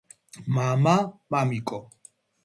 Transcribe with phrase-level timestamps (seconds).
[0.53, 0.93] მამა
[1.35, 1.79] მამიკო